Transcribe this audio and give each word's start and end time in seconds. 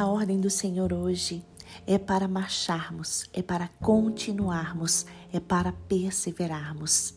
A 0.00 0.06
ordem 0.06 0.40
do 0.40 0.48
Senhor 0.48 0.94
hoje 0.94 1.44
é 1.86 1.98
para 1.98 2.26
marcharmos, 2.26 3.28
é 3.34 3.42
para 3.42 3.68
continuarmos, 3.68 5.04
é 5.30 5.38
para 5.38 5.72
perseverarmos. 5.72 7.12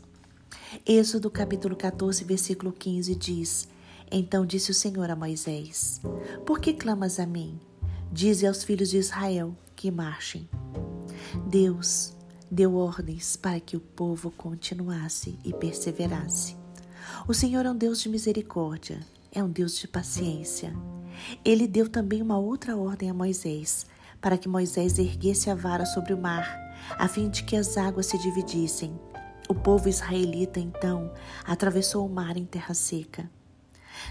Êxodo 0.85 1.31
capítulo 1.31 1.77
14, 1.77 2.25
versículo 2.25 2.73
15 2.73 3.15
diz: 3.15 3.69
Então 4.11 4.45
disse 4.45 4.69
o 4.69 4.73
Senhor 4.73 5.09
a 5.09 5.15
Moisés: 5.15 6.01
Por 6.45 6.59
que 6.59 6.73
clamas 6.73 7.21
a 7.21 7.25
mim? 7.25 7.57
Dize 8.11 8.45
aos 8.45 8.65
filhos 8.65 8.89
de 8.89 8.97
Israel 8.97 9.55
que 9.77 9.89
marchem. 9.89 10.49
Deus 11.47 12.13
deu 12.51 12.75
ordens 12.75 13.37
para 13.37 13.61
que 13.61 13.77
o 13.77 13.79
povo 13.79 14.29
continuasse 14.29 15.39
e 15.45 15.53
perseverasse. 15.53 16.57
O 17.29 17.33
Senhor 17.33 17.65
é 17.65 17.71
um 17.71 17.77
Deus 17.77 18.01
de 18.01 18.09
misericórdia, 18.09 18.99
é 19.31 19.41
um 19.41 19.49
Deus 19.49 19.77
de 19.77 19.87
paciência. 19.87 20.75
Ele 21.43 21.67
deu 21.67 21.89
também 21.89 22.21
uma 22.21 22.37
outra 22.37 22.77
ordem 22.77 23.09
a 23.09 23.13
Moisés, 23.13 23.85
para 24.21 24.37
que 24.37 24.47
Moisés 24.47 24.97
erguesse 24.97 25.49
a 25.49 25.55
vara 25.55 25.85
sobre 25.85 26.13
o 26.13 26.17
mar, 26.17 26.47
a 26.97 27.07
fim 27.07 27.29
de 27.29 27.43
que 27.43 27.55
as 27.55 27.77
águas 27.77 28.05
se 28.05 28.17
dividissem. 28.17 28.97
O 29.49 29.53
povo 29.53 29.89
israelita, 29.89 30.59
então, 30.59 31.11
atravessou 31.45 32.05
o 32.05 32.09
mar 32.09 32.37
em 32.37 32.45
terra 32.45 32.73
seca. 32.73 33.29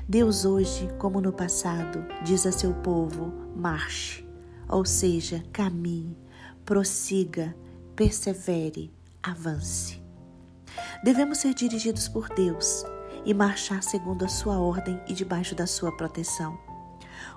Deus 0.09 0.45
hoje, 0.45 0.88
como 0.98 1.20
no 1.20 1.33
passado, 1.33 2.05
diz 2.24 2.46
a 2.46 2.52
seu 2.52 2.73
povo: 2.74 3.32
marche, 3.57 4.27
ou 4.69 4.84
seja, 4.84 5.43
caminhe, 5.52 6.16
prossiga, 6.65 7.55
persevere, 7.96 8.93
avance. 9.23 10.02
Devemos 11.02 11.38
ser 11.38 11.55
dirigidos 11.55 12.09
por 12.09 12.29
Deus 12.29 12.84
e 13.24 13.34
marchar 13.34 13.82
segundo 13.82 14.24
a 14.24 14.29
sua 14.29 14.59
ordem 14.59 15.01
e 15.09 15.12
debaixo 15.12 15.55
da 15.55 15.66
sua 15.66 15.96
proteção. 15.96 16.59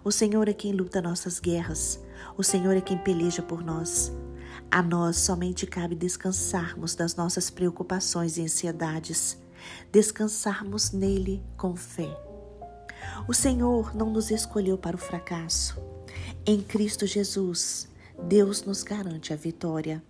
O 0.04 0.12
Senhor 0.12 0.48
é 0.48 0.54
quem 0.54 0.72
luta 0.72 1.02
nossas 1.02 1.40
guerras, 1.40 2.00
o 2.38 2.44
Senhor 2.44 2.76
é 2.76 2.82
quem 2.82 2.98
peleja 2.98 3.42
por 3.42 3.64
nós. 3.64 4.12
A 4.72 4.82
nós 4.82 5.18
somente 5.18 5.66
cabe 5.66 5.96
descansarmos 5.96 6.96
das 6.96 7.16
nossas 7.16 7.50
preocupações 7.50 8.38
e 8.38 8.42
ansiedades, 8.42 9.38
descansarmos 9.92 10.92
nele 10.92 11.44
com 11.58 11.76
fé. 11.76 12.10
O 13.28 13.34
Senhor 13.34 13.96
não 13.96 14.10
nos 14.10 14.32
escolheu 14.32 14.78
para 14.78 14.96
o 14.96 15.00
fracasso. 15.00 15.82
Em 16.46 16.62
Cristo 16.62 17.06
Jesus, 17.06 17.88
Deus 18.28 18.64
nos 18.64 18.84
garante 18.84 19.34
a 19.34 19.36
vitória. 19.36 20.04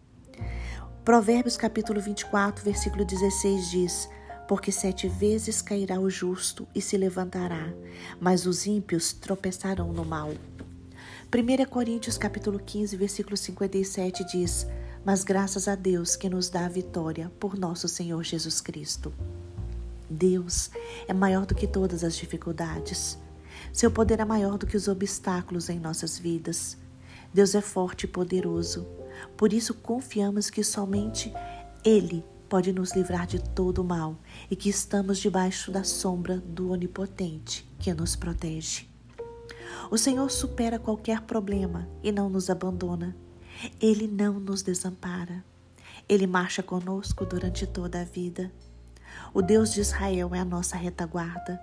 Provérbios 1.03 1.55
capítulo 1.55 2.01
24, 2.01 2.63
versículo 2.63 3.05
16 3.05 3.69
diz: 3.69 4.09
porque 4.47 4.71
sete 4.71 5.07
vezes 5.07 5.61
cairá 5.61 5.99
o 5.99 6.09
justo 6.09 6.67
e 6.73 6.81
se 6.81 6.97
levantará, 6.97 7.73
mas 8.19 8.45
os 8.45 8.65
ímpios 8.65 9.13
tropeçarão 9.13 9.91
no 9.91 10.05
mal. 10.05 10.29
1 10.29 11.65
Coríntios 11.69 12.17
capítulo 12.17 12.59
15, 12.59 12.95
versículo 12.95 13.35
57 13.35 14.23
diz: 14.25 14.67
Mas 15.03 15.23
graças 15.23 15.67
a 15.67 15.75
Deus 15.75 16.15
que 16.15 16.29
nos 16.29 16.49
dá 16.49 16.65
a 16.65 16.69
vitória 16.69 17.31
por 17.39 17.57
nosso 17.57 17.87
Senhor 17.87 18.23
Jesus 18.23 18.61
Cristo. 18.61 19.13
Deus 20.09 20.69
é 21.07 21.13
maior 21.13 21.45
do 21.45 21.55
que 21.55 21.67
todas 21.67 22.03
as 22.03 22.15
dificuldades. 22.15 23.17
Seu 23.73 23.89
poder 23.89 24.19
é 24.19 24.25
maior 24.25 24.57
do 24.57 24.67
que 24.67 24.77
os 24.77 24.87
obstáculos 24.87 25.69
em 25.69 25.80
nossas 25.80 26.17
vidas. 26.19 26.77
Deus 27.33 27.55
é 27.55 27.61
forte 27.61 28.03
e 28.03 28.07
poderoso. 28.07 28.87
Por 29.35 29.52
isso 29.52 29.73
confiamos 29.73 30.49
que 30.49 30.63
somente 30.63 31.33
Ele 31.83 32.23
pode 32.49 32.71
nos 32.71 32.95
livrar 32.95 33.27
de 33.27 33.39
todo 33.39 33.79
o 33.79 33.83
mal 33.83 34.17
e 34.49 34.55
que 34.55 34.69
estamos 34.69 35.17
debaixo 35.19 35.71
da 35.71 35.83
sombra 35.83 36.38
do 36.38 36.71
Onipotente 36.71 37.67
que 37.79 37.93
nos 37.93 38.15
protege. 38.15 38.87
O 39.89 39.97
Senhor 39.97 40.29
supera 40.31 40.79
qualquer 40.79 41.21
problema 41.21 41.87
e 42.03 42.11
não 42.11 42.29
nos 42.29 42.49
abandona. 42.49 43.15
Ele 43.80 44.08
não 44.08 44.39
nos 44.39 44.61
desampara. 44.61 45.43
Ele 46.08 46.27
marcha 46.27 46.61
conosco 46.61 47.25
durante 47.25 47.65
toda 47.65 48.02
a 48.02 48.03
vida. 48.03 48.52
O 49.33 49.41
Deus 49.41 49.71
de 49.73 49.81
Israel 49.81 50.33
é 50.33 50.39
a 50.39 50.45
nossa 50.45 50.75
retaguarda. 50.75 51.59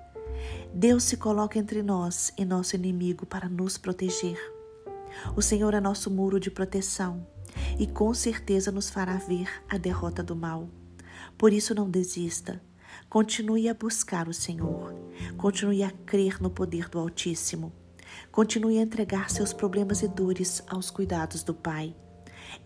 Deus 0.73 1.05
se 1.05 1.17
coloca 1.17 1.59
entre 1.59 1.83
nós 1.83 2.33
e 2.37 2.45
nosso 2.45 2.75
inimigo 2.77 3.27
para 3.27 3.49
nos 3.49 3.77
proteger. 3.77 4.39
O 5.37 5.43
Senhor 5.43 5.75
é 5.75 5.81
nosso 5.81 6.11
muro 6.11 6.41
de 6.41 6.51
proteção 6.51 7.27
e 7.79 7.87
com 7.87 8.13
certeza 8.15 8.71
nos 8.71 8.91
fará 8.91 9.17
ver 9.17 9.49
a 9.69 9.79
derrota 9.79 10.23
do 10.23 10.37
mal. 10.37 10.69
Por 11.37 11.53
isso, 11.53 11.75
não 11.75 11.91
desista. 11.91 12.61
Continue 13.09 13.69
a 13.69 13.75
buscar 13.75 14.29
o 14.29 14.35
Senhor. 14.35 14.95
Continue 15.37 15.83
a 15.83 15.91
crer 15.91 16.41
no 16.41 16.51
poder 16.51 16.89
do 16.89 16.99
Altíssimo. 16.99 17.73
Continue 18.31 18.79
a 18.79 18.83
entregar 18.83 19.31
seus 19.31 19.53
problemas 19.53 20.03
e 20.03 20.09
dores 20.09 20.63
aos 20.67 20.91
cuidados 20.91 21.43
do 21.43 21.55
Pai. 21.55 21.95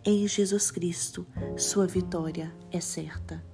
Em 0.04 0.26
Jesus 0.26 0.70
Cristo, 0.70 1.26
sua 1.56 1.86
vitória 1.86 2.52
é 2.72 2.80
certa. 2.80 3.44